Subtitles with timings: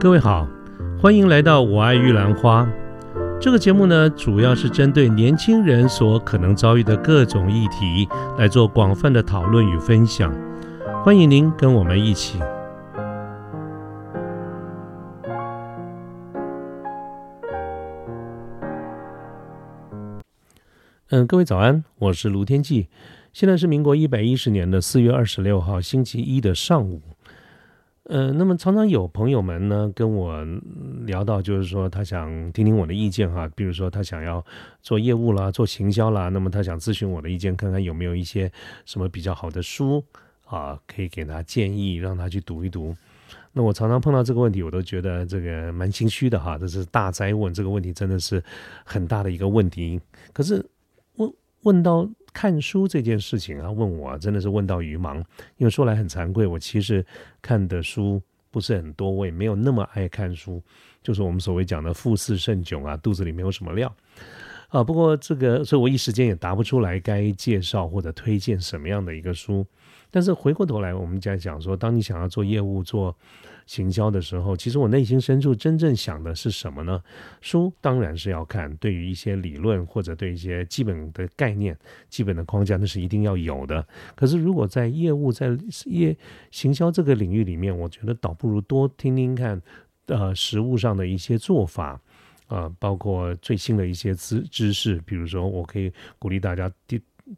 [0.00, 0.48] 各位好，
[0.98, 2.66] 欢迎来到我爱玉兰花。
[3.38, 8.08] 这个节目呢，主要是针对年轻人所可能遭遇的各种议题
[8.38, 10.34] 来做广泛的讨论与分享。
[11.04, 12.40] 欢迎您跟我们一起。
[21.10, 22.88] 嗯，各位早安，我是卢天记。
[23.34, 27.02] 现在是民国一百一十年的四月二十六号星期一的上午。
[28.10, 30.44] 呃，那么常常有朋友们呢跟我
[31.06, 34.44] 聊到，就是说他想听听我的意见哈，比如说他想要
[34.82, 38.50] 做业务啦，做行销啦，那么他想咨询我的意见，看看有没有一些
[38.84, 40.04] 什么比较好的书
[40.44, 42.96] 啊，可以给他建议，让他去读一读。
[43.52, 48.42] 那我常常碰到这个问题，我都觉得这个蛮心虚的哈，这是大灾问，这个问题真的是
[48.84, 50.00] 很大的一个问题。
[50.32, 50.68] 可是
[51.14, 52.10] 问问到。
[52.32, 55.16] 看书这件事情啊，问我真的是问到鱼盲，
[55.56, 57.04] 因为说来很惭愧，我其实
[57.42, 60.62] 看的书不是很多，我也没有那么爱看书，
[61.02, 63.94] 就是我们所谓讲的腹似甚窘啊，肚子里没有什么料
[64.68, 64.82] 啊。
[64.82, 69.66] 不过这个，所以我一时间也答不出来该介绍或者推荐什么样的一个书。
[70.10, 73.16] 但是回过头来，我们在讲说，当你想要做业务做。
[73.70, 77.00] 行销的时候，其实我内心深处真正想的是什么呢？
[77.40, 83.86] 书当然是要看，对于一些理论或者对一些基本的概念、基本的框架，那是一定要有的。
[84.16, 86.16] 可是如果在业务、在业
[86.50, 89.62] 行销这个领域里面，我觉得倒不如多听听看，
[90.06, 92.00] 呃，实物上的一些做法，
[92.48, 96.68] 呃，包括最新的一些知知识，比如说，我可以鼓励大家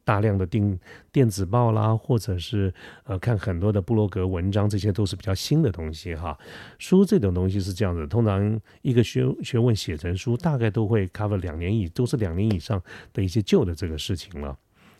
[0.04, 0.78] 大量的订
[1.10, 2.72] 电子报啦，或者是
[3.04, 6.38] 呃看很多的布洛格文章，这些都是比较新的东西哈。
[6.78, 12.82] 书这种东西是这样子，通常一个学学问写成书，大概都会 cover 两年以都是两年以上
[13.12, 14.56] 的一些旧的这个事情了。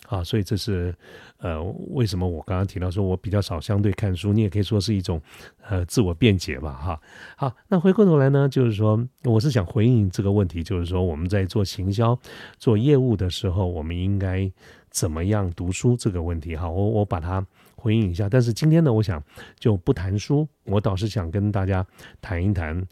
[0.09, 0.95] 啊，所以这是
[1.39, 5.19] 呃，为什么我刚刚提到说我比较少相对看书，你也可以说是一种
[5.67, 7.01] 呃自我辩解吧，哈。
[7.35, 12.19] 好，那回过头来呢，就是说我是想回应这个问题，就是说我们在做行销、
[12.59, 14.53] 做业务的时候，我们应该
[14.93, 16.71] 怎么样读书这个问题，哈。
[16.71, 17.45] 我我把它
[17.75, 19.21] 回应一下，但是今天呢，我想
[19.59, 21.85] 就不谈书，我倒是想跟大家
[22.21, 22.87] 谈一谈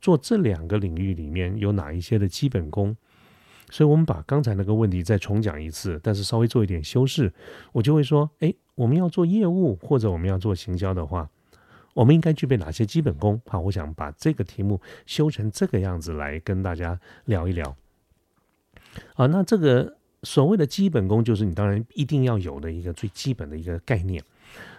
[0.00, 2.96] 做这两个领域里面有哪一些的基本功。
[3.68, 7.32] 所以，我们把刚才那个问题再重讲一次，但是稍微做一点修饰，
[7.72, 11.28] 我就会说：哎，我们要做业务或者我们要做行销的话，
[11.92, 13.42] 我们应该具备哪些基本功？
[13.46, 17.76] 好，我想把这个题目修成这个样子来跟大家聊一聊。
[19.14, 24.20] 啊，那这个所谓的基本功，就是你当然一定要有的一个最基本的一个概念。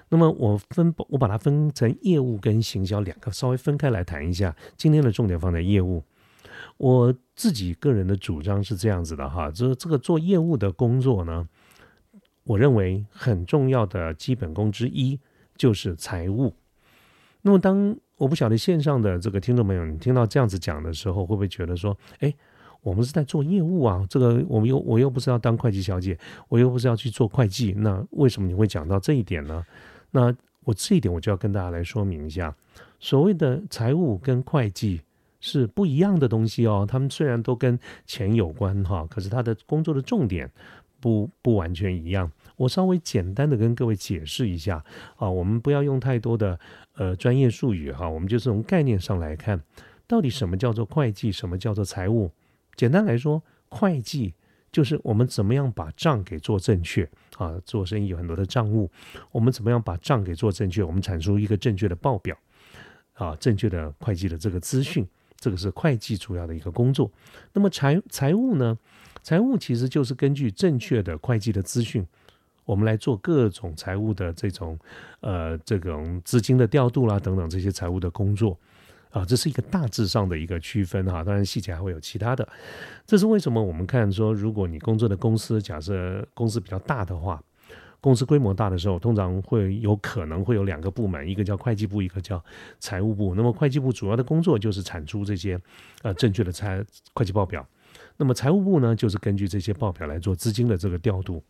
[0.09, 4.53] 那么，我分我把它分成业务跟行销两个稍微分开来谈一下。
[4.75, 6.03] 今天的重点放在业务。
[6.78, 11.47] 我自己个人的主张是这样子的哈，这这个做业务的工作呢，
[12.44, 15.18] 我认为很重要的基本功之一
[15.56, 16.53] 就是财务。
[17.41, 22.34] 那么，当我不晓得线上的这个听众朋友，你听到这样子讲的时候，会不会觉得说，哎，
[22.82, 24.06] 我们是在做业务啊？
[24.10, 26.18] 这个我们又我又不是要当会计小姐，
[26.50, 29.66] 我又不是要去做会计，那为什么你会讲到这一点呢？
[30.12, 32.56] 那我这一点我就要跟大家来说明一下，
[33.00, 35.02] 所谓的财务跟会计。
[35.40, 36.84] 是不一样的东西哦。
[36.90, 40.52] 他们虽然都跟钱有关哈，可是他的工作的重点
[41.00, 42.30] 不不完全一样。
[42.56, 44.84] 我稍微简单的跟各位解释一下
[45.16, 46.59] 啊，我们不要用太多的
[46.96, 49.62] 呃专业术语哈，我们就从概念上来看，
[50.08, 52.32] 到底什么叫做会计，什么叫做财务？
[52.78, 54.34] 简单来说，会计
[54.72, 57.60] 就是我们怎么样把账给做正确啊。
[57.66, 58.90] 做生意有很多的账务，
[59.34, 60.82] 我们怎么样把账给做正确？
[60.82, 62.38] 我们产出一个正确的报表
[63.14, 65.06] 啊，正确的会计的这个资讯。
[65.40, 67.12] 这个是会计主要的一个工作，
[67.54, 68.76] 那么财财务呢？
[69.22, 72.04] 财务其实就是根据正确的会计的资讯，
[72.66, 74.80] 我们来做各种财务的这种
[75.20, 78.59] 呃这种资金的调度啦等等这些财务的工作
[79.09, 82.47] 啊，这是一个大致上的一个区分哈，当然细节还会有其他的。
[83.06, 87.41] 这是为什么我们看说，如果你工作的公司假设公司比较大的话。
[87.99, 92.41] 公司规模大的时候，通常会有可能会有两个部门，一个叫会计部，一个叫
[92.79, 93.34] 财务部。
[93.34, 95.59] 那么会计部主要的工作就是产出这些
[96.03, 96.82] 呃正确的财
[97.16, 97.67] 会计报表，
[98.17, 101.43] 那么财务部呢，就是根据这些报表来做资金的这个调度。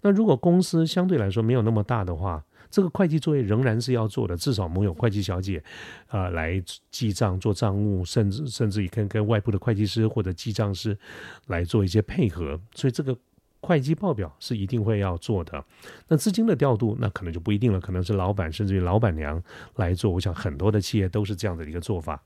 [0.00, 2.42] 那如果公司相对来说没有那么大的话，
[2.72, 5.62] 这个会计作业仍然是要做的，至少我们有会计小姐
[6.08, 6.60] 啊来
[6.90, 10.98] 记账做账务，甚至甚至于跟跟外部的会计师或者记账师
[11.46, 13.16] 来做一些配合，所以这个。
[13.64, 15.64] 会计报表是一定会要做的，
[16.08, 19.40] 那资金的调度那可能就不一定了，可能是老板甚至于老板娘
[19.76, 20.10] 来做。
[20.10, 22.20] 我想很多的企业都是这样的一个做法。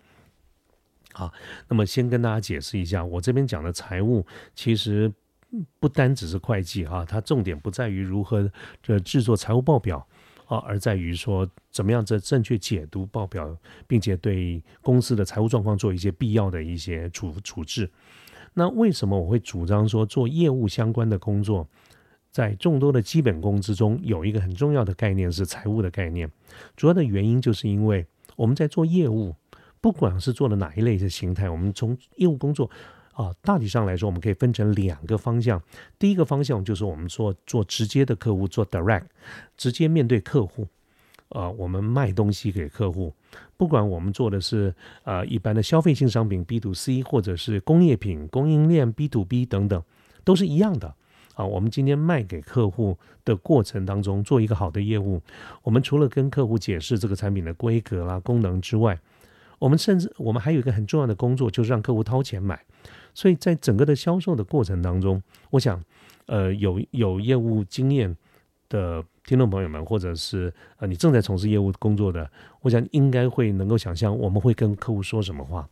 [1.12, 1.30] 好，
[1.68, 5.12] 那么先跟大家解释一下，我这边讲的财务其实
[5.78, 8.50] 不单只是会计哈，它重点不在于如何
[8.82, 10.08] 这制作财务报表
[10.46, 13.56] 啊，而在于说怎么样在正确解读报表，
[13.86, 17.90] 并且对公司的财务状况做一些必要的一些处处置。
[18.54, 21.68] 那为什么我会主张说做业务相关的工作，
[22.30, 26.30] 在众多的基本功之中有一个很重要的概念是财务的概念？
[26.76, 28.06] 主要的原因就是因为
[28.36, 29.34] 我们在做业务，
[29.80, 32.70] 不管是做的哪一类的形态，我们从业务工作。
[33.16, 35.60] 啊，大体上来说，我们可以分成两个方向。
[35.98, 39.04] 第一个方向就是我们说做直接的客户，做 direct，
[39.56, 40.68] 直接面对客户。
[41.30, 43.12] 啊，我们卖东西给客户，
[43.56, 44.72] 不管我们做的是
[45.02, 49.82] 呃一般的消费性商品 B to C，或者是工业品供应链 B to B 等等，
[50.22, 50.94] 都是一样的。
[51.34, 55.20] 啊，我们今天卖给客户的过程当中，做一个好的业务，
[55.64, 58.96] 我们除了跟客户解释这个产品的规格啦、功能之外，
[59.58, 62.62] 我们甚至我们还有一个很重要的工作，就是让客户掏钱买。
[63.16, 65.82] 所以在整个的销售的过程当中，我想，
[66.26, 68.14] 呃，有有业务经验
[68.68, 72.30] 的听众朋友们，或者是呃你正在从事业务工作的，
[72.60, 75.66] 我想应该会能够想象，我们会跟客户说什么话。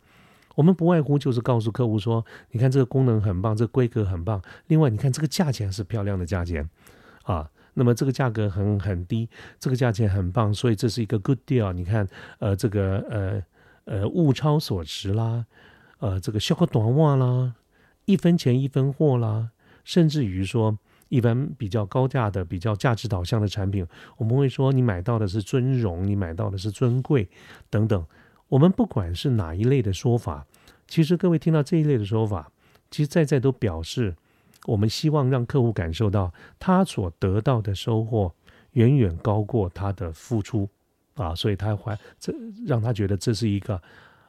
[0.55, 6.67] 我们不外乎就是告诉客户说，你看这个功能很棒，这个规格很棒，另外你看这个价钱是漂亮的价钱
[7.25, 11.71] 啊，那么这个价格很很低，这个价钱很棒，所以这是一个 good deal。
[11.73, 12.07] 你看，
[12.39, 13.43] 呃，这个呃
[13.83, 15.45] 呃物超所值啦。
[15.99, 17.55] 呃，这个销个短袜啦，
[18.03, 19.51] 一分钱一分货啦，
[19.83, 20.77] 甚至于说，
[21.07, 23.87] 一般比较高价的、比较价值导向的产品，
[24.17, 27.29] 我们会说你买到的是尊荣，你买到的是尊贵
[27.69, 28.05] 等等。
[28.49, 30.45] 我们不管是哪一类的说法，
[30.85, 32.51] 其实各位听到这一类的说法，
[32.91, 34.15] 其实在在都表示，
[34.65, 38.33] 我们希望让客户感受到他所得到的收获
[38.73, 40.69] 远远高过他的付出
[41.15, 42.33] 啊，所以他还这
[42.65, 43.81] 让他觉得这是一个。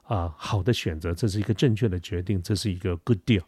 [0.07, 3.43] 啊，好的选择，这是一个正确的决定，这是一个 good deal。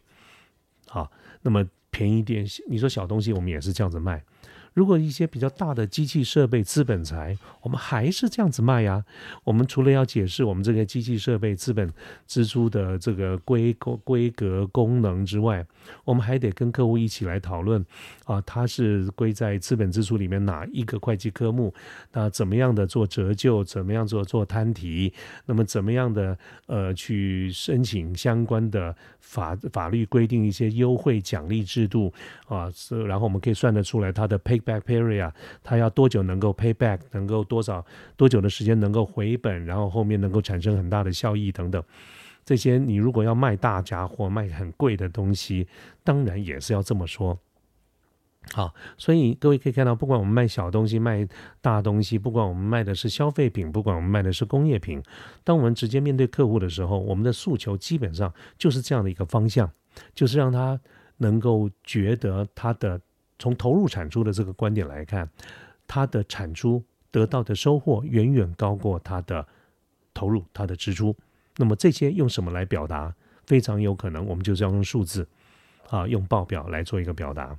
[0.87, 1.11] 好，
[1.41, 4.23] 那么便宜点，你说小东西，我们也是这样子卖。
[4.73, 9.03] 如果一些比较大的机器设备、资本财，我们还是这样子卖呀。
[9.43, 11.91] 我们除了要解释我们这个机器设备、资本
[12.27, 15.65] 支出的这个规规规格、功能之外，
[16.05, 17.83] 我们还得跟客户一起来讨论
[18.25, 21.73] 啊，它是归在资本支出里面哪一个会计科目？
[22.13, 23.63] 那怎么样的做折旧？
[23.63, 25.11] 怎么样做做摊提？
[25.47, 26.37] 那么怎么样的
[26.67, 32.13] 呃去申请相关的法法律规定一些优惠奖励制度
[32.47, 32.69] 啊？
[32.71, 34.58] 是然后我们可以算得出来它的配。
[34.61, 35.31] Back period，
[35.63, 37.85] 它要多久能够 pay back，能够多少
[38.15, 41.83] 多久的时间能够回本，然后后面能够产生很大的效益等等，
[42.45, 45.67] 这些你如果要卖大家伙，卖很贵的东西，
[46.03, 47.39] 当然也是要这么说。
[48.53, 51.27] 好，所以各位可以看到，不管我们卖小东西、卖
[51.61, 55.03] 大东西，不管我们卖的是消费品，不管我们卖的是工业品，
[55.43, 59.69] 当我们直接面对客户的时候，我们的诉求基本上就是这样的一个方向，
[60.15, 60.79] 就是让他
[61.17, 62.99] 能够觉得他的。
[63.39, 65.27] 从投入产出的这个观点来看，
[65.87, 69.47] 它的产出得到的收获远远高过它的
[70.13, 71.15] 投入、它的支出。
[71.57, 73.15] 那么这些用什么来表达？
[73.47, 75.27] 非常有可能我们就是要用数字
[75.89, 77.57] 啊，用报表来做一个表达。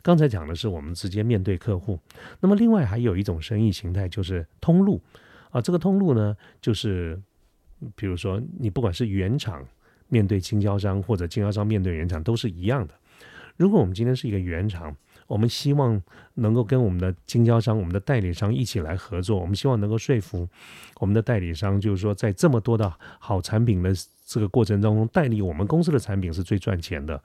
[0.00, 1.98] 刚才讲的是我们直接面对客户，
[2.38, 5.02] 那么另外还有一种生意形态就是通路
[5.50, 5.60] 啊。
[5.60, 7.20] 这个通路呢，就是
[7.96, 9.66] 比如说你不管是原厂
[10.06, 12.94] 面对经销商，或者经销商面对原厂，都是一样的。
[13.56, 16.00] 如果我们今天是一个原厂，我们希望
[16.34, 19.38] 能够跟我们的经销商、我们的代理商一起来合作。
[19.38, 20.48] 我们希望能够说服
[21.00, 23.92] 我们的代理商，就是说，在这么多的好产品的
[24.24, 27.22] 这个过程当中，代理我们公司的产品是最赚钱的。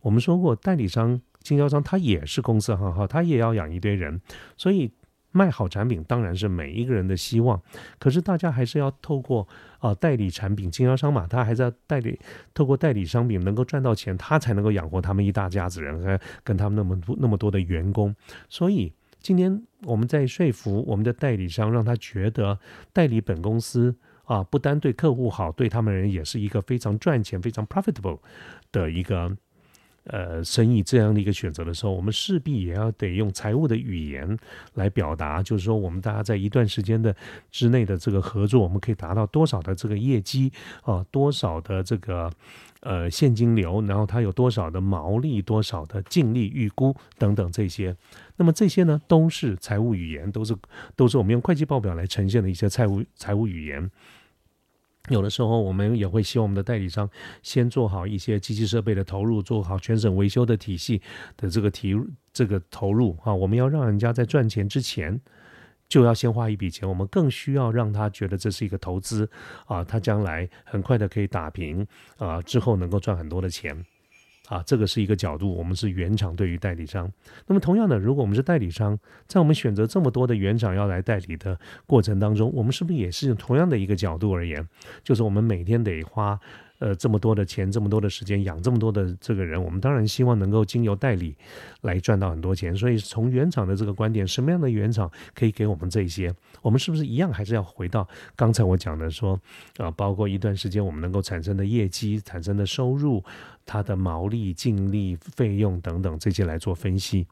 [0.00, 4.20] 我们说过，代理商、经销商他也是公司行号，他也要养一堆人，
[4.56, 4.90] 所以。
[5.32, 7.60] 卖好产品当然是每一个人的希望，
[7.98, 9.48] 可是大家还是要透过
[9.78, 12.18] 啊代理产品经销商嘛，他还是要代理
[12.54, 18.14] 透过代理商品能够赚到钱，他才能够养活他们一大家子人，跟跟他们那么多那么多的员工。
[18.48, 22.58] 所以今天我们在说服我们的代理商，让他觉得
[22.92, 28.20] 代理本公司啊，不单对客户好，对他们人也是一个非常赚钱、非常 profitable
[28.70, 29.36] 的一个。
[30.04, 34.36] 呃，生意这样的一个选择的时候，我们势必也要得用财务的语言
[34.74, 37.14] 来表达，就是说，我们大家在一段时间的
[37.50, 42.28] 之内的这个合作，我们可以达到多少的这个业绩啊，多少的这个
[42.80, 47.96] 呃现金流，然后它有多少的毛利，多少的净利预估等等这些。
[48.36, 50.56] 那么这些呢，都是财务语言，都是
[50.96, 53.88] 都是我们用会计报表来呈现的一些财务财务语言。
[55.08, 57.08] 有的时候，我们也会希望我们的代理商
[57.42, 61.02] 先做好一些机器设备的投入，做好全省维修的体系
[61.36, 61.94] 的这个提
[62.32, 63.34] 这个投入啊。
[63.34, 65.20] 我们要让人家在赚钱之前，
[65.88, 66.88] 就要先花一笔钱。
[66.88, 69.28] 我们更需要让他觉得这是一个投资
[69.66, 71.84] 啊，他将来很快的可以打平
[72.16, 73.84] 啊，之后能够赚很多的钱。
[74.52, 77.10] 啊，这个是一个角度，我们是原厂对于代理商。
[77.46, 84.68] 那么同样的，如果我们是代理商，在我们选择这么多的原厂要来代理的过程当中，我们是不是也是同样的一个角度而言，
[85.02, 86.38] 就是我们每天得花。
[86.82, 91.32] 呃，这么多的钱，这么多的时间，养这么多的这个人，我们当然希望能够经由代理
[91.82, 92.74] 来赚到很多钱。
[92.74, 96.34] 所以从原厂的这个观点，什么样的原厂可以给我们这些？
[96.60, 99.40] 我们是不是一样还是要回到刚才我讲的说，
[99.76, 103.22] 啊，包括一段时间我们能够产生的业绩、产生的收入、
[103.64, 107.28] 它的毛利、净利、费用等等这些来做分析？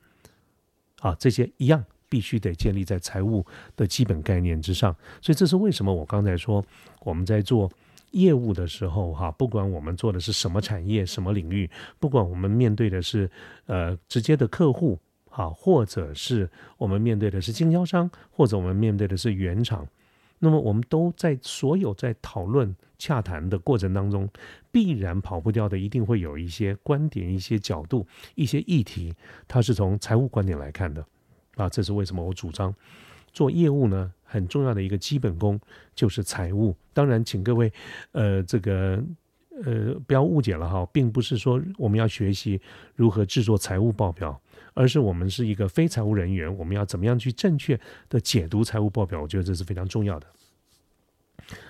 [1.00, 4.94] 啊，这些一样必须得建立在财务的基本概念之上。
[5.20, 6.64] 所以这是为什么我刚才说
[7.00, 7.68] 我们在做。
[8.10, 13.30] 业务的时候，哈，不管我们做的是什么产业、什么领域，不管我们面对的是
[13.66, 14.98] 呃直接的客户，
[15.28, 19.86] 哈，或者是我们面对的是经销商，或者我们面对的是原厂，
[20.38, 24.28] 那么我们都在所有在讨论洽谈的过程当中，
[24.70, 29.14] 必然跑不掉的，一定会有一些观点、一些角度、一些议题，
[29.46, 31.04] 它是从财务观点来看的，
[31.54, 32.74] 啊，这是为什么我主张
[33.32, 34.12] 做业务呢？
[34.30, 35.60] 很重要的一个基本功
[35.94, 36.76] 就是财务。
[36.92, 37.72] 当然，请各位，
[38.12, 39.02] 呃，这个
[39.64, 42.60] 呃，不要误解了哈，并不是说我们要学习
[42.94, 44.40] 如何制作财务报表，
[44.72, 49.20] 而是我们是一个非财务人员，我们要怎么样去正确的解读财务报表？
[49.20, 50.26] 我觉得这是非常重要的。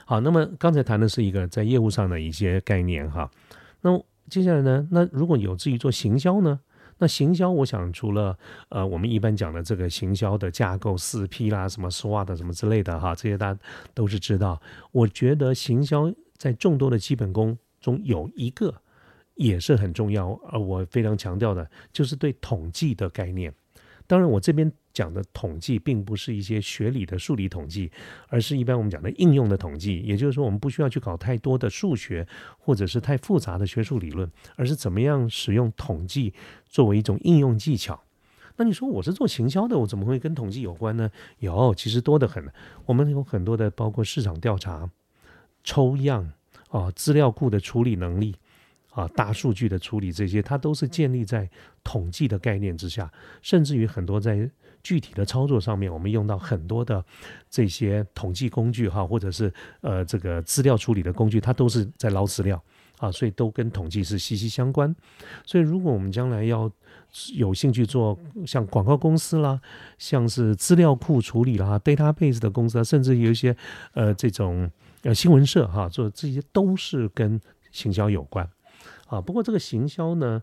[0.04, 3.30] 好，那么刚才谈的是一个在业务上的一些概念哈。
[3.80, 3.98] 那
[4.28, 4.86] 接下来呢？
[4.90, 6.60] 那如果有志于做行销呢？
[7.00, 8.38] 那行销，我想除了
[8.68, 13.60] 呃，我们一般讲的这个行销的架构四 P 啦，什么 SWOT 什么之类的哈，这些大家
[13.94, 14.60] 都是知道。
[14.92, 18.82] 我觉得行销在众多的基本功中有一个
[19.34, 23.52] 也是很重要，而我非常强调的就是对统计的概念。
[24.06, 27.90] 当然，我这边讲的统计并不是一些学理的数理统计，
[28.28, 30.00] 而是一般我们讲的应用的统计。
[30.00, 32.26] 也就是说，我们不需要去搞太多的数学
[32.58, 36.34] 或者是太复杂的学术理论，而是怎么样使用统计
[36.68, 38.02] 作为一种应用技巧。
[38.56, 41.10] 那你说我是做行销的，我怎么会跟统计有关呢？
[41.38, 42.44] 有，其实多得很。
[42.86, 44.90] 我们有很多的，包括市场调查、
[45.64, 46.32] 抽样
[46.68, 48.36] 啊、资料库的处理能力。
[48.90, 51.48] 啊，大数据的处理这些，它都是建立在
[51.84, 53.08] 统计的概念之下，
[53.40, 54.50] 甚至于很多在
[54.82, 57.04] 具体的操作上面，我们用到很多的
[57.48, 62.62] 这些统计工具哈，或者是呃这个资料处理的工具，它都是在捞资料
[62.98, 64.94] 啊，所以都跟统计是息息相关。
[65.44, 66.70] 所以如果我们将来要
[67.34, 69.60] 有兴趣做像广告公司啦，
[69.98, 73.56] 像是资料库处理啦、database 的公司，甚至有一些
[73.94, 74.70] 呃这种
[75.02, 77.40] 呃新闻社哈，做这些都是跟
[77.72, 78.48] 行销有关。
[79.08, 80.40] 啊，不过这个行销呢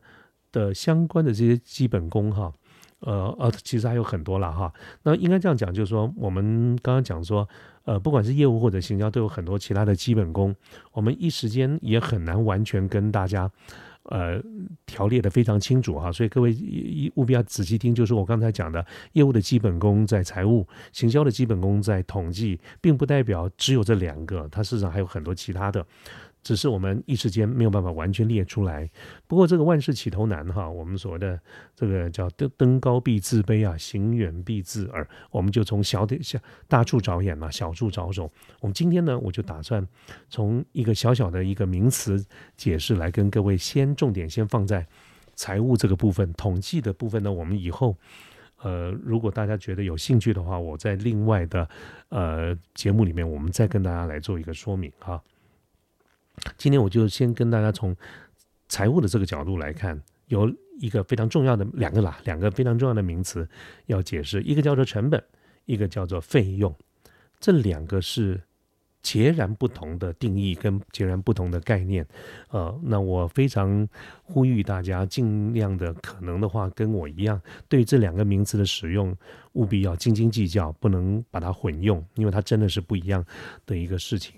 [0.51, 2.53] 的相关的这些基本功哈，
[2.99, 4.73] 呃呃，其实还有很多了哈。
[5.03, 7.47] 那应该这样讲，就是说我们刚刚讲说，
[7.85, 10.55] 呃，不管是业务或者行销，都有很多其他的基本功，
[10.91, 13.49] 我们一时间也很难完全跟大家
[14.03, 14.41] 呃
[14.85, 16.11] 条列的非常清楚哈。
[16.11, 16.55] 所以各位
[17.15, 25.85] 务必要仔细听，就是我刚才讲的，业务的基本功在财务，行销的基本功在统计，并不代表只有这两个，它事实上还有很多其他的。
[26.43, 28.89] 只是我们一时间没有办法完全列出来。
[29.27, 31.39] 不过这个万事起头难哈，我们所谓的
[31.75, 35.07] 这个叫登登高必自卑啊，行远必自耳。
[35.31, 38.31] 我们就从小点小大处着眼嘛，小处着手。
[38.61, 39.85] 我们今天呢，我就打算
[40.29, 42.25] 从一个小小的一个名词
[42.55, 44.87] 解释来跟各位先重点先放在
[45.35, 47.97] 财务这个部分，统计的部分呢，我们以后
[48.61, 51.67] 呃，如果大家觉得有兴趣的话，我在另外的
[52.09, 55.21] 呃节目里面，我们再跟大家来做一个说明哈。
[56.57, 57.95] 今天我就先跟大家从
[58.67, 63.47] 财务的这个角度来看，有一个非常重要的两个啦，两个非常重要的名词
[63.85, 65.23] 要解释，一个叫做成本，
[65.65, 66.75] 一个叫做费用，
[67.39, 68.41] 这两个是。
[69.01, 72.05] 截然不同的定义跟截然不同的概念，
[72.49, 73.87] 呃，那我非常
[74.23, 79.15] 呼吁大家尽量的可能的话，跟我一样，对这两个名词的使用
[79.53, 83.25] 务必要斤斤计较，不能把它混用，因为它真的是不一样
[83.65, 84.33] 的一个事情。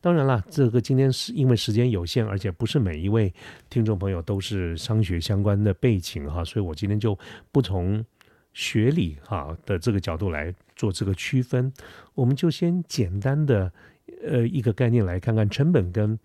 [0.00, 3.32] 当然了，这个今天是因为时间有限，而且不是每一位
[3.68, 7.18] 听众朋友都是商学相关的背景哈，所以我今天就
[7.52, 8.02] 不从
[8.54, 11.70] 学理哈的这个角度来做这个区分，
[12.14, 13.70] 我们就先简单的。
[14.26, 16.18] 呃，一个概念来看看成本跟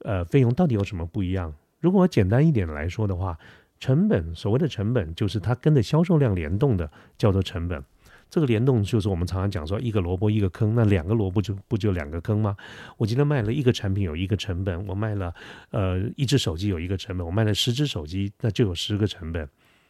[0.00, 1.54] 呃费用到底有什么不一样。
[1.78, 3.38] 如果简单一点来说的话，
[3.78, 7.84] 成本所谓的成本就是它跟着销售量联动的，叫做成本。
[8.30, 12.56] 这个联动就是我们常常讲说一个萝卜一个坑，那两个萝卜就不就两个坑吗？
[12.96, 15.32] 我今天卖了一个产品有一个成本，我卖了
[15.70, 19.46] 呃一只手机有一个成本，我卖了十只手机那就有十个成本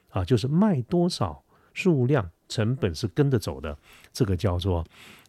[0.08, 1.42] 啊，就是卖多少
[1.74, 3.76] 数量成本是跟着走的，
[4.12, 4.84] 这个叫做。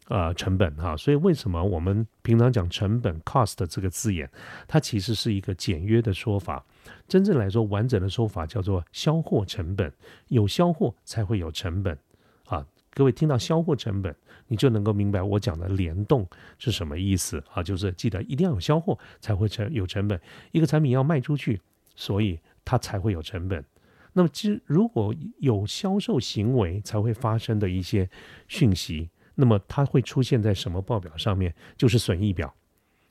[0.08, 0.98] 呃成本哈。
[0.98, 4.30] 所以为什么我们平常讲成本 cost 这个字眼，
[4.68, 6.66] 它其实是一个简约的说法。
[7.08, 9.90] 真正来说，完整的说法叫做销货成本，
[10.28, 11.98] 有销货才会有成本
[12.46, 12.66] 啊。
[12.94, 14.14] 各位听到销货成本，
[14.48, 17.64] 你就能够明白我讲的联动是什么意思啊？
[17.64, 20.20] 就是记得一定要有销货才会成有成本，
[20.52, 21.62] 一个产品要卖出去，
[21.96, 23.64] 所以它才会有成本。
[24.14, 28.10] 那么，其实如果有销售行为才会发生的一些
[28.48, 31.54] 讯息，那么它会出现在什么报表上面？
[31.78, 32.54] 就是损益表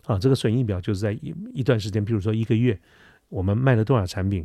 [0.04, 0.19] 啊。
[0.19, 2.78] 这个损益表就是在一一段时间，比如说一个月，
[3.28, 4.45] 我们卖了多少产品。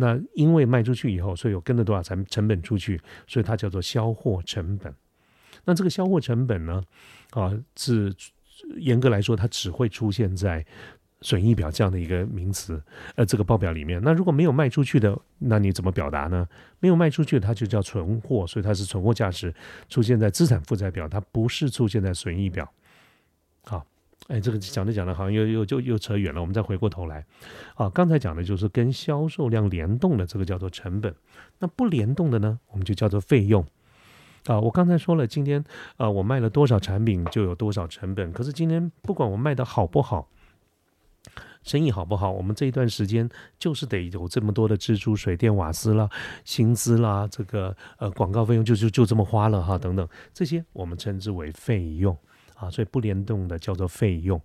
[0.00, 4.94] 那因为卖出去以后，所以有跟了多少成成本出去，所以它叫做销货成本。
[5.64, 6.80] 那这个销货成本呢，
[7.30, 8.14] 啊，是
[8.76, 10.64] 严格来说，它只会出现在
[11.20, 12.82] 损益表这样的一个名词，
[13.16, 14.00] 呃，这个报表里面。
[14.02, 16.46] 那如果没有卖出去的，那你怎么表达呢？
[16.80, 19.54] 没有卖出去，它就叫存货，所以它是存货价值
[19.88, 22.70] 出现在资产负债表，它不是出现在损益表。
[23.64, 23.84] 好。
[24.26, 26.40] 哎，这个讲着讲着，好像又又就又扯远了。
[26.40, 27.24] 我们再回过头来，
[27.76, 31.14] 啊，刚才讲的就是跟销售量联动的这个叫做成本，
[31.60, 33.64] 那不联动的呢，我们就叫做费用。
[34.46, 35.64] 啊，我刚才说了，今天
[35.96, 38.30] 啊，我卖了多少产品就有多少成本。
[38.32, 40.28] 可是今天不管我卖的好不好，
[41.68, 46.08] 生意好不好，我们这一段时间就是得有这么多的支出，水电瓦斯啦、
[46.44, 52.16] 薪资啦，这个呃广告费用就就就这么花了哈，等等，这些我们称之为费用。
[52.54, 54.42] 啊，所以不联动的叫做费用，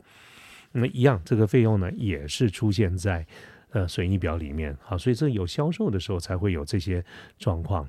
[0.72, 3.26] 那么一样，这个费用呢也是出现在
[3.72, 4.78] 呃损益表里面。
[4.84, 7.04] 好，所以这有销售的时候才会有这些
[7.40, 7.88] 状况。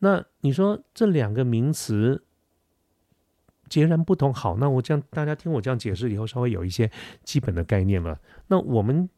[0.00, 2.22] 那你说这两个名词
[3.68, 6.90] 截然不同，好，那我这样大家听我这样解释以后，稍微有一些
[7.24, 8.18] 基本的概念了。
[8.48, 9.08] 那我们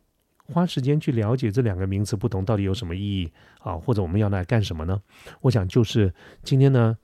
[0.46, 3.76] 花时间去了解这两个名词不同到底有什么意义啊？
[3.76, 5.00] 或者我们要来干什么呢？
[5.40, 6.12] 我想就是
[6.42, 6.96] 今天呢。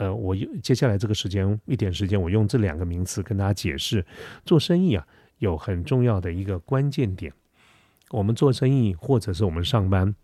[0.00, 4.06] 呃，我接下来这个时间一点时间，我用这两个名词跟大家解释，
[4.44, 5.04] 做生意啊
[5.38, 7.32] 有很重要的一个关键点。
[8.10, 10.14] 我们做生意或者是我们上班，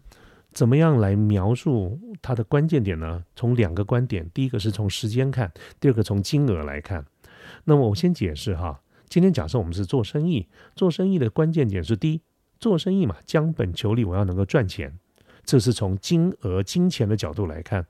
[0.55, 3.25] 怎么样来描述它的关键点呢？
[3.35, 7.05] 从两个观点，第一个是从时间看，第二个从金额来看。
[7.65, 12.21] 那么我先解释哈，今天假设我们是做生意，做生意的关键点是第一，
[12.61, 14.97] 做生意嘛，将本求利，我要能够赚钱，
[15.45, 17.85] 这是从金额、金钱的角度来看，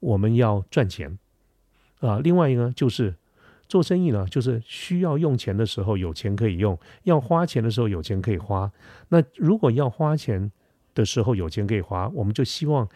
[0.00, 1.18] 我们要赚钱。
[2.00, 3.14] 啊，另外一个就是
[3.68, 8.72] 做生意呢，就是需要用钱的时候有钱可以用，要花钱的时候有钱可以花。
[9.08, 10.50] 那如果要花钱
[10.96, 12.88] 的时候有钱可以花，我们就希望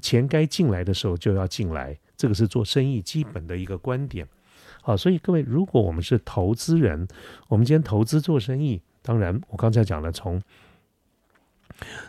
[0.00, 4.26] 钱该进来的时候就要进来，这个是做生意基本的一个观点。
[4.80, 7.06] 好，所以各位，如果我们是投资人，
[7.48, 10.40] 我们今天投资做生意，当然我刚才讲了，从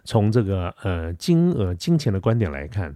[0.06, 2.96] 从这个呃金额金钱的观点来看。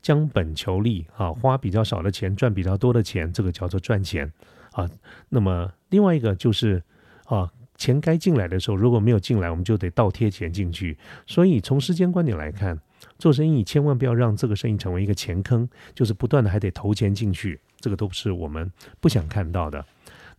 [0.00, 4.32] 将本求利啊，花比较少的钱赚比较多的钱，这个叫做赚钱
[4.70, 4.88] 啊。
[5.28, 6.80] 那么另外一个就是
[7.24, 10.98] 啊，钱该进来的时候如果没有进来，我们就得倒贴钱进去。
[11.26, 12.78] 所以从时间观点来看，
[13.18, 19.82] 做生意千万不要让这个生意成为一个钱坑，就是不断的还得投钱进去，这个都不是我们不想看到的。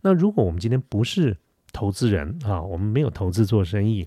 [0.02, 1.36] 那如果我们今天不是
[1.72, 4.06] 投资人啊，我们没有投资做生意，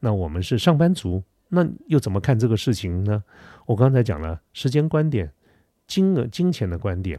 [0.00, 1.24] 那我们是上班族。
[1.48, 3.24] 那又怎么看这个事情呢？
[3.64, 5.32] 我刚才讲了时间观点、
[5.86, 7.18] 金额、金钱的观点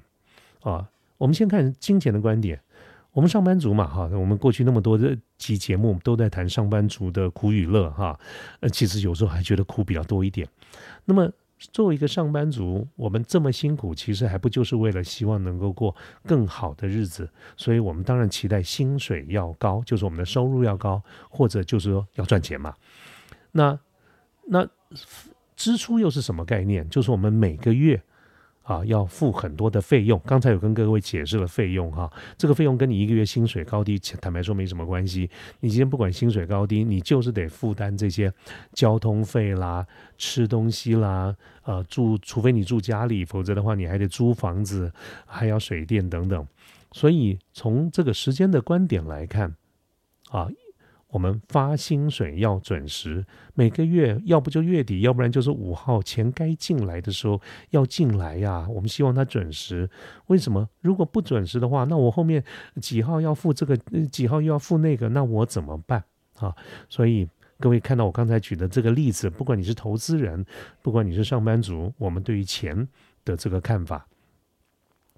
[0.62, 0.88] 啊。
[1.18, 2.62] 我们先看金钱的观点。
[3.12, 8.20] 我们上班族嘛，哈，我们过去那么多的期节目都在谈上班族的苦与乐，哈。
[8.60, 10.48] 呃，其实有时候还觉得苦比较多一点。
[11.06, 15.94] 那么作为一个上班族，我们这么辛苦，其实还不就是为了希望能够过
[16.26, 17.30] 更好的日子？
[17.58, 22.74] 所以我们当然期待薪水要高，就是我们的收入要高，或者就是说要赚钱嘛。
[23.52, 23.78] 那
[24.48, 24.66] 那
[25.56, 26.88] 支出又是什么概念？
[26.90, 28.02] 就是我们每个月
[28.70, 30.22] 啊要付很多的费用。
[30.28, 35.28] 刚才有跟各位解释了费用哈，这个费用跟你一个月薪水高低坦白说没什么关系。
[35.60, 38.32] 你今天不管薪水高低，你就是得负担这些
[38.74, 39.84] 交通费啦、
[40.20, 44.94] 吃东西啦、呃住，除非你住家里，否则的话你还得租房子，
[45.26, 46.48] 还要水电等等。
[46.92, 49.56] 所以从这个时间的观点来看，
[50.30, 50.48] 啊。
[51.10, 57.42] 我们发薪水要准时，每个月要不就月底，要不然就是五号钱该进来的时候
[57.72, 58.68] 要进来呀。
[58.70, 59.90] 我们希望它准时。
[60.28, 60.70] 为什么？
[60.82, 62.44] 如果不准时的话，那我后面
[62.80, 63.76] 几号要付这个，
[64.12, 66.04] 几号又要付那个，那我怎么办
[66.38, 66.56] 啊？
[66.88, 67.28] 所以
[67.60, 70.46] 各位看到我刚才举的这个例子，不管你是投资人，
[70.84, 72.88] 不管你是上班族，我们对于钱
[73.26, 74.08] 的这个看法。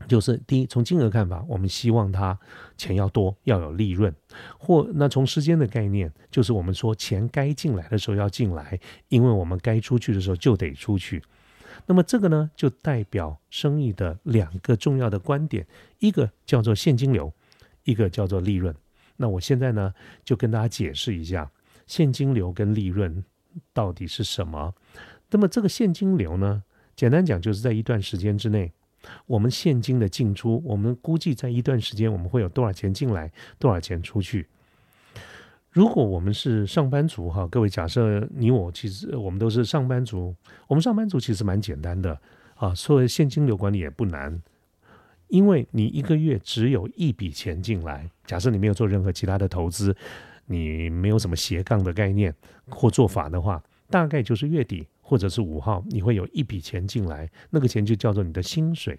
[0.08, 2.38] 就是第一，从金额看法，我们希望它
[2.78, 4.12] 钱要多，要有利润；
[4.58, 11.24] 或那从时间的概念，就是我们说钱该进来的时候要进来，因为我们该出去的时候就得出去。
[11.86, 15.66] 那么这个呢，就代表生意的两个重要的观点，
[16.00, 17.34] 一个叫做现金流，
[17.84, 18.76] 一个叫做利润。
[19.18, 21.52] 那我现在呢，就跟大家解释一下
[21.88, 23.24] 现金流跟利润
[23.74, 24.74] 到底是什么。
[25.30, 26.64] 那么这个现金流呢，
[26.96, 28.72] 简单讲就是在一段时间之内，
[29.26, 34.48] 我们现金的进出，我们估计在一段时间我们会有多少钱进来，多少钱出去。
[35.72, 40.36] 如果我们是上班族哈，各位假设你我其实我们都是上班族，
[40.68, 42.20] 我们上班族其实蛮简单的
[42.56, 44.42] 啊，所谓现金流管理也不难，
[45.30, 49.96] 因为你一个月只有一笔钱进来，假设你没有做任何其他的投资，
[50.46, 52.36] 你没有什么斜杠的概念
[52.68, 58.98] 或做法的话，大概就是月底或者是五号，你会有一笔钱进来，那个钱就叫做你的薪水，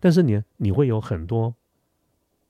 [0.00, 1.54] 但是你你会有很多。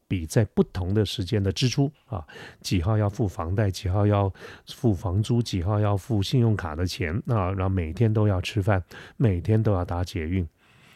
[0.07, 2.27] 比在不同的时间的支出啊，
[2.61, 4.29] 几号要付房贷，几号要
[4.67, 8.83] 付房租，几号要付信用卡的钱啊，然后每天都要吃饭，
[9.17, 10.45] 每天都要打捷运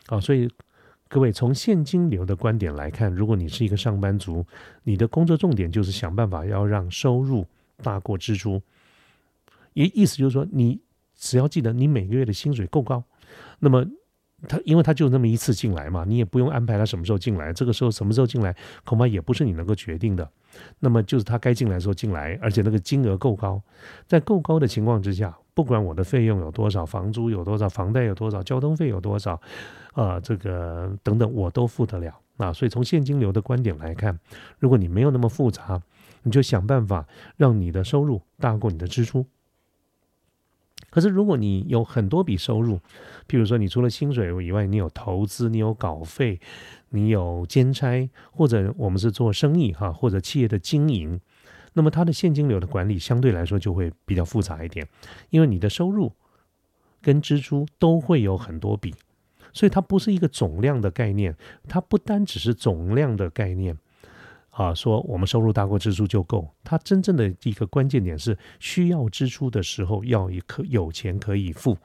[0.09, 0.51] 啊，所以
[1.07, 4.45] 各位从现金流的观点来看，如果你是一个上班族，
[4.83, 7.47] 你的工作重点就是想办法要让收入
[7.85, 8.61] 大过支出，
[9.75, 10.81] 意意思就是说，你
[11.25, 13.03] 只要记得你每个月的薪水够高，
[13.59, 13.85] 那么。
[14.47, 20.29] 他因为他就那么一次进来嘛，你也不用安排他什么时候进来，这个时候什么时候进来，恐怕也不是你能够决定的。
[20.81, 23.63] 那么就是他该进来的时候进来，而且那个金额够高，
[24.07, 29.41] 在够高的情况之下，不管我的费用有多少，房租有多少，房贷有多少，交通费有多少，
[29.95, 32.53] 啊，这个等等我都付得了啊。
[32.53, 34.19] 所以从现金流的观点来看，
[34.59, 35.81] 如果你没有那么复杂，
[36.23, 37.07] 你就想办法
[37.39, 39.25] 让你的收入大过你的支出。
[40.95, 42.79] 可是，如果你有很多笔收入，
[43.27, 46.39] 譬如说，你除了薪水以外，你有投资，你有稿费，
[46.91, 51.21] 你有兼差，或者我们是做生意哈，或者企业的经营，
[51.73, 54.87] 那么它的现金流的管理相对来说就会比较复杂一点，
[55.31, 56.13] 因为你的收入
[57.03, 58.95] 跟支出都会有很多笔，
[59.53, 63.77] 所以它不是一个总量的概念，它不单只是总量的概念。
[64.55, 66.49] 啊，说我们收入大过支出就够。
[66.63, 71.77] 它真正的一个关键点是，需要支出的时候要一可有钱可以付。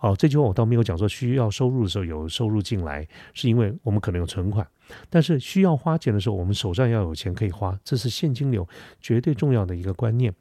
[0.00, 4.66] 哦，这句话我倒没有讲说需要收入的时候有收入进来，是因为我们可能有存款。
[5.08, 8.66] 但是需要花钱的时候，我们手上要有钱可以花，这是现金流
[9.00, 10.34] 绝对重要的一个观念。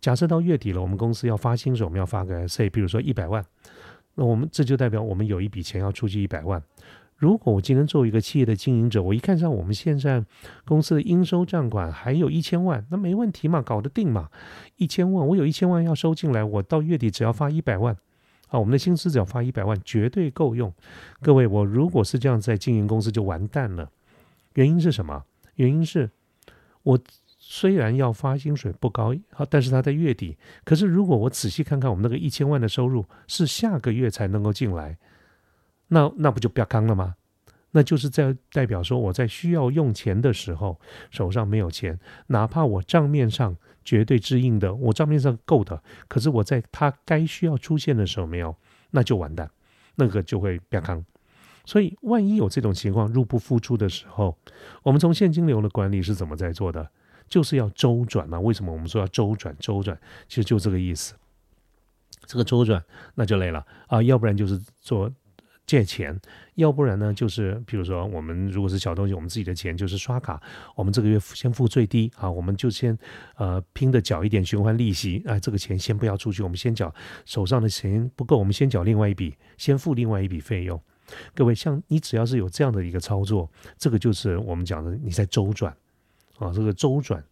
[0.00, 3.44] 假设到月底了，我们公司要发薪水，我们要发个 say，比如说一百万，
[4.14, 6.62] 那我们这就代表我们有一笔钱要出去一百万。
[7.20, 10.24] 如果我今天作为一个企业的经营者，我一看上我们现在
[10.64, 14.30] 公司的应收账款还有一千万，那没问题嘛，搞得定嘛，
[14.76, 17.94] 一千万，我有一千万要收进来，我到月底只要发一百万，
[18.48, 20.72] 啊，我们的薪资只要发一百万，绝对够用。
[21.20, 23.90] 各位，我如果是这样在经营公司就完蛋了，
[24.54, 25.22] 原因是什么？
[25.56, 26.10] 原因是
[26.84, 34.96] 我虽然要发薪水不高，好，但是他在月底，可是如果我仔细看看我们那个一千万的收入是下个月才能够进来。
[35.90, 37.14] 那那不就不要康了吗？
[37.72, 48.56] 那就是在代表说，我在需要用钱的时候手上没有钱，哪怕我账面上绝对支应的，我账面上够的，可是我在他该需要出现的时候没有，
[48.90, 49.48] 那就完蛋，
[49.94, 51.04] 那个就会不要康。
[51.64, 54.36] 所以，万一有这种情况入不敷出的时候，
[54.82, 56.90] 我们从现金流的管理是怎么在做的？
[57.28, 58.40] 就是要周转嘛。
[58.40, 59.54] 为什么我们说要周转？
[59.60, 61.14] 周转其实就这个意思。
[62.26, 62.82] 这个周转
[63.14, 65.08] 那就累了啊，要不然就是做。
[65.66, 66.18] 借钱，
[66.56, 67.14] 要不然呢？
[67.14, 70.42] 就是比如说，我们如果是小东西，我们自己的钱就是刷卡，
[70.74, 72.98] 我们这个月先付最低啊，我们就先
[73.36, 76.92] 呃拼的缴一点循环利息啊，这个钱先不要出去，我们先缴
[77.24, 80.80] 手上的钱不够，我们先缴另外一笔，先付另外一笔费用。
[81.34, 85.72] 各位，像你只要是有这样的一个操作，这个就是我们讲的你在周转
[86.38, 87.22] 啊，这个周转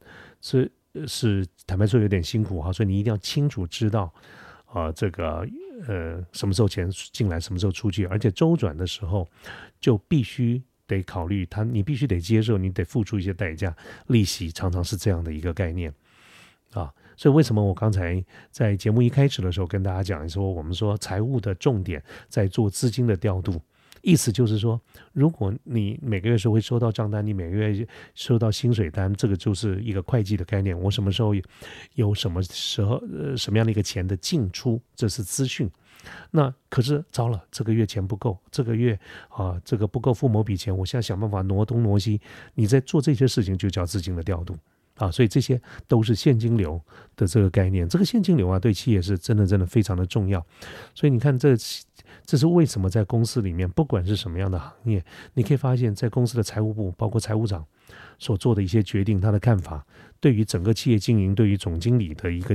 [0.41, 0.71] 是
[1.07, 4.13] 是坦白说有点辛苦哈，所以你一定要清楚知道。
[4.71, 5.49] 啊，这个
[5.87, 9.29] 呃，什么时候钱进来，什么时候出去，而且周转的时候
[9.81, 13.77] 就必须得考虑它，你必须得接受，你得付出一些代价，
[14.09, 15.93] 利息常常是这样的一个概念
[16.73, 16.93] 啊。
[17.17, 23.61] 所以为什么我刚才在节目一开始的时候跟大家讲说，我们说财务的重点在做资金的调度。
[24.03, 24.81] 意思就是说，
[25.13, 30.79] 如果你每个月是会收到账单，你每个月收到薪水单，这个就是一个会计的概念。
[30.79, 31.35] 我什么时候
[31.95, 35.71] 有什么时候呃什么样的一个钱的进出，这是资讯。
[36.31, 42.21] 那可是糟了，这个月钱不够，这个月啊这个不够付某笔钱，我现在想办法挪东挪西。
[42.55, 44.57] 你在做这些事情就叫资金的调度
[44.95, 46.81] 啊，所以这些都是现金流
[47.17, 47.89] 的这个概念。
[47.89, 50.45] 这个现金流啊，对企业是真的真的非常的重要。
[50.95, 51.57] 所以你看这。
[52.29, 57.65] 这是为什么在公司里面，不管是什么样的行业，你可以发现，在公司的财务部，包括财务长
[58.19, 59.83] 所做的一些决定，他的看法，
[60.21, 62.55] 对于整个企业经营，对于总经理的一个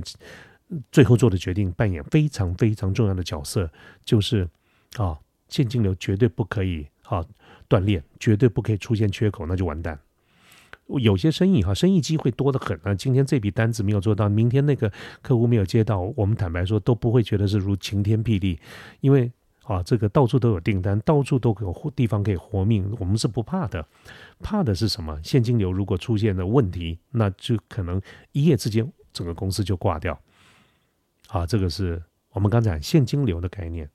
[0.91, 3.67] 最后做的决定，扮演非常非常重要的角色，
[4.05, 4.47] 就是
[4.97, 5.17] 啊，
[5.49, 7.25] 现金流绝对不可以啊
[7.67, 9.99] 断裂，绝对不可以出现缺口，那就完蛋。
[10.99, 12.93] 有些生意哈，生意机会多得很啊。
[12.93, 14.91] 今天这笔单子没有做到，明天那个
[15.23, 18.59] 客户没有接到，我们坦白说都不会觉得是如晴天霹雳，
[18.99, 19.31] 因为
[19.63, 23.85] 啊，这个到处都有订单，到处都有地方可以活命，我们是不怕的。
[24.41, 25.19] 怕的是什么？
[25.23, 28.01] 现金流如果出现了问题，那就可能
[28.33, 30.19] 一夜之间整个公司就挂掉。
[31.29, 33.89] 啊，这个是我们刚才现金流的概念。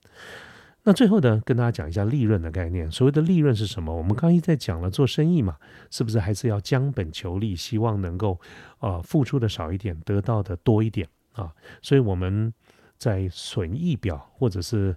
[0.83, 2.89] 那最后呢，跟大家讲一下利润的概念。
[2.89, 3.95] 所谓的利润是什么？
[3.95, 5.57] 我们刚一在讲了做生意嘛，
[5.91, 8.39] 是不是还是要将本求利，希望能够
[8.79, 11.53] 啊付出的少一点，得到的多一点啊？
[11.81, 12.51] 所以我们
[12.97, 14.95] 在损益表或者是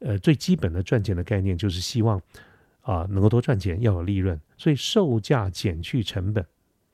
[0.00, 2.20] 呃最基本的赚钱的概念，就是希望
[2.82, 4.38] 啊能够多赚钱，要有利润。
[4.58, 6.44] 所以售价减去成本，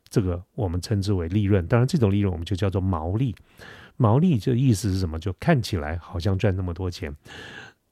[0.09, 1.67] 这个我们称之为利润。
[1.67, 3.35] 当然，这种利润我们就叫做毛利。
[3.97, 5.19] 毛利这意思是什么？
[5.19, 7.17] 就看起来好像赚那么多钱。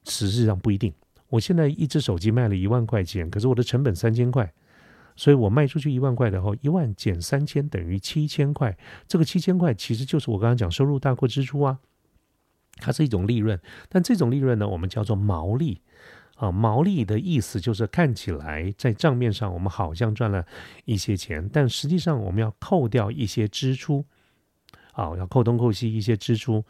[0.07, 0.93] 实际上不一定。
[1.31, 4.53] 我现在一只手机卖了一万块钱，可是我的成本三千块，
[5.17, 8.77] 所以我卖出去一万块的话，一万减三千等于七千块。
[9.09, 11.79] 这个七千块其实就是我刚刚讲收入大过支出啊，
[12.77, 13.59] 它是一种利润。
[13.89, 15.81] 但这种利润呢，我们叫做毛利
[16.37, 16.51] 啊。
[16.51, 20.45] 毛利的意思就是看起来在账面上我们好像赚了
[20.85, 24.05] 一些钱，但实际上我们要扣掉一些支出
[24.93, 26.65] 啊，要扣东扣西一些支出。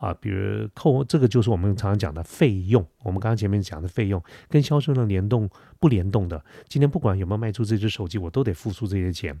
[0.00, 5.46] 啊，比如扣这个就是我们常常讲的费用，我们刚刚前面讲的费用跟销售量联动
[5.78, 6.42] 不联动的。
[6.68, 9.38] 今天不管有没有卖出这只手机，我都得付出这些钱。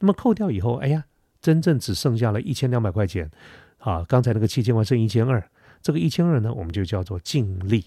[0.00, 1.04] 那么扣掉以后，哎呀，
[1.40, 3.30] 真正只剩下了一千两百块钱。
[3.78, 5.48] 啊，刚才那个七千万剩一千二，
[5.82, 7.84] 这个一千二呢，我们就叫做净利，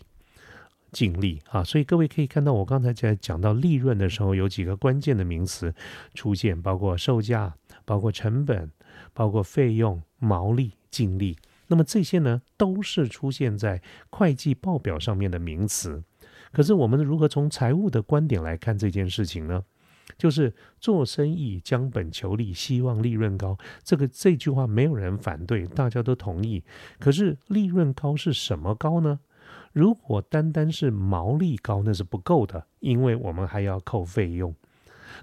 [0.91, 1.63] 净利啊。
[1.63, 5.73] 所以各位可以看到，我刚才在讲到利润的时候，有几个关键的名词
[6.13, 8.71] 出现，包括售价、包括成本、
[9.13, 11.38] 包括费用、毛利、净利。
[11.67, 16.03] 那么这些呢，都是出现在会计报表上面的名词。
[16.51, 19.63] 可是我们如何从财务的观点来看这件事情呢？
[20.17, 23.58] 就是做生意将本求利，希望利润高。
[23.84, 26.63] 这个这句话没有人反对，大家都同意。
[26.99, 29.19] 可是利润高是什么高呢？
[29.71, 34.54] 如果单单是毛利高，那是不够的，因为我们还要扣费用。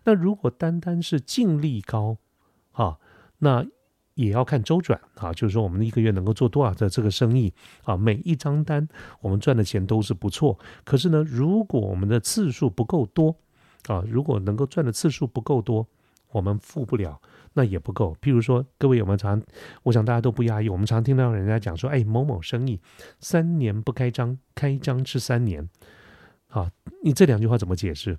[0.04, 2.16] 那如果单单是净利高，
[2.72, 2.98] 啊，
[3.38, 3.66] 那。
[4.14, 7.50] 也要看周转啊，就是说我们一个月能够做多少的这个生意
[7.84, 8.86] 啊，每一张单
[9.22, 10.58] 我们赚的钱都是不错。
[10.84, 13.34] 可是呢，如果我们的次数不够多
[13.86, 15.86] 啊，如果能够赚的次数不够多，
[16.32, 17.20] 我们付不了，
[17.54, 18.16] 那也不够。
[18.20, 19.42] 譬如说，各位有没有常？
[19.82, 22.80] 我想大家都不压抑，我们常听到人家讲说，哎，某某生意
[23.18, 25.68] 三年不开张，开张吃三年。
[26.46, 26.68] 好，
[27.02, 28.18] 你这两句话怎么解释？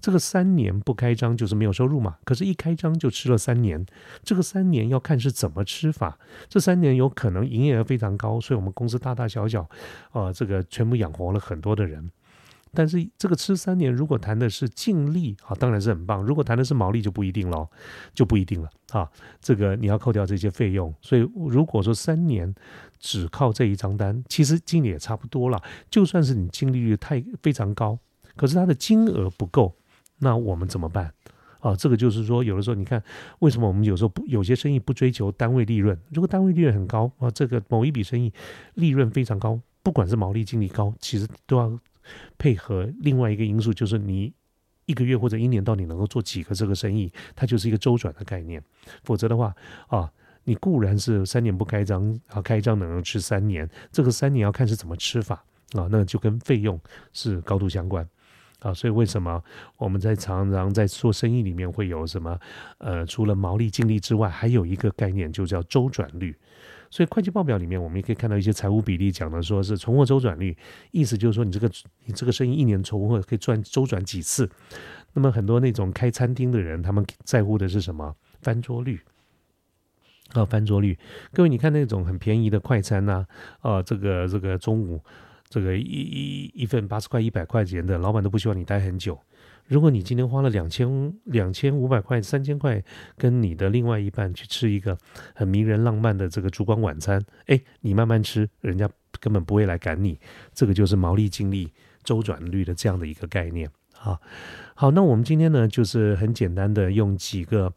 [0.00, 2.16] 这个三年不开张就是没有收入嘛？
[2.24, 3.84] 可是，一开张就吃了三年。
[4.22, 6.18] 这个三年要看是怎么吃法。
[6.48, 9.68] 这三年有可能营业额非常高，所以我们公司大大小小，
[10.12, 12.10] 啊，这个全部养活了很多的人。
[12.72, 16.22] 但是，这个吃三年，如果谈的是净利，啊，当然是很棒。
[16.22, 17.68] 如果谈的是毛利，就不一定了，
[18.14, 19.10] 就不一定了啊。
[19.40, 20.94] 这个你要扣掉这些费用。
[21.00, 22.54] 所以，如果说三年
[22.98, 25.60] 只靠这一张单，其实净利也差不多了。
[25.90, 27.98] 就算是你净利率太非常高，
[28.36, 29.74] 可是它的金额不够。
[30.18, 31.12] 那我们怎么办？
[31.60, 33.02] 啊，这个就是说，有的时候你看，
[33.40, 35.98] 为什么我们有时候不有些生意不追求单位利润？
[36.10, 38.32] 如果单位利润很高啊，这个某一笔生意
[38.74, 41.78] 利润非常高，不管是毛利、净利高，其实都要
[42.38, 44.32] 配合另外一个因素，就是你
[44.86, 48.62] 一个月或者一年到底能够做几个这个生意，它就是一个周转的概念。
[49.04, 49.54] 否则的话
[49.88, 50.10] 啊，
[50.44, 56.80] 你固然是三年不开张啊，开张能够吃三年，这个三年要看是怎么吃法啊，那就跟费用
[57.12, 58.08] 是高度相关。
[58.60, 59.42] 啊，所以为什么
[59.78, 62.38] 我们在常常在做生意里面会有什么？
[62.76, 66.36] 呃，除了毛利、净利之外，还有一个概念就叫周转率。
[66.90, 70.56] 所以会计报表里面，我们也可以看到一些财务比例讲的，说是存货周转率，
[70.90, 71.70] 意思就是说你这个
[72.04, 74.50] 你这个生意一年存货可以赚周转几次。
[75.12, 78.14] 那么很多那种开餐厅的人，他们在乎的是什么？
[78.42, 79.00] 翻桌率
[80.32, 80.98] 啊，翻桌率。
[81.32, 83.26] 各位，你看那种很便宜的快餐呐，
[83.60, 85.00] 啊，这个这个中午。
[85.52, 89.18] 这个一一一份八十块、一百块钱的，老板都不希望你待很久。
[89.70, 92.82] 如果你今天花了两千两千五百块、三千块，
[93.16, 94.98] 跟你的另外一半去吃一个
[95.32, 100.18] 很迷人、浪漫的这个烛光晚餐，哎，你慢慢吃，人家根本不会来赶你。
[100.52, 104.20] 这个就是毛利、净利、周转率的这样的一个概念啊。
[104.74, 107.72] 好，那我们今天呢，就是很简单的用几个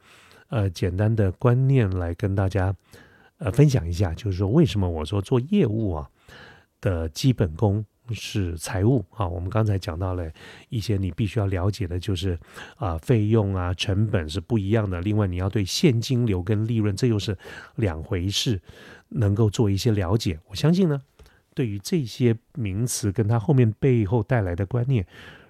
[0.49, 2.75] 呃简单的观念来跟大家
[3.37, 6.09] 呃分享一下，就是说为什么我说做业务啊。
[6.81, 10.29] 的基本功是财务啊，我们刚才讲到了
[10.69, 12.37] 一些你必须要了解的，就是
[12.75, 14.99] 啊费用啊成本是不一样的。
[15.01, 17.37] 另外你要对现金流跟利润这又是
[17.75, 18.59] 两回事，
[19.09, 20.37] 能够做一些了解。
[20.47, 21.01] 我相信呢，
[21.53, 25.05] 对于这些名词跟它后面背后带来的观念，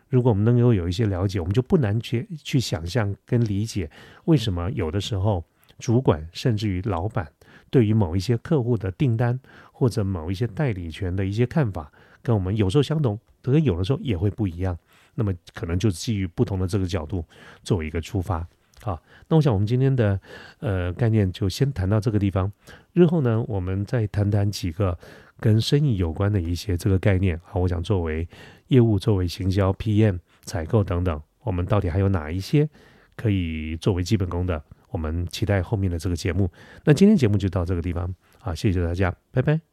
[0.09, 3.89] 如果我们能够有一些了解，我们就不难去去想象跟理解，
[4.25, 5.43] 为什么有的时候
[5.79, 7.31] 主管甚至于老板
[7.71, 9.39] 对于某一些客户的订单
[9.71, 11.91] 或者某一些代理权的一些看法，
[12.23, 14.75] 跟我们有时候相同，可有的时候也会不一样。
[15.13, 17.23] 那么可能就基于不同的这个角度
[17.61, 18.47] 作为一个出发。
[18.81, 20.19] 好，那我想我们今天的
[20.59, 22.51] 呃概念就先谈到这个地方，
[22.93, 24.97] 日后呢，我们再谈谈几个
[25.39, 27.39] 跟生意有关的一些这个概念。
[27.43, 28.27] 好，我想作为
[28.67, 32.67] 业务、作为行销、PM、采购等等，我们到底还有哪一些
[33.15, 34.61] 可以作为基本功的？
[34.89, 36.49] 我们期待后面的这个节目。
[36.83, 39.72] 那今天节目就到这个地方，好，谢谢大家，拜拜。